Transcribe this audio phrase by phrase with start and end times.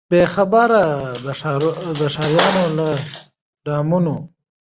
[0.09, 0.83] بې خبره
[1.99, 2.87] د ښاریانو له
[3.65, 4.15] دامونو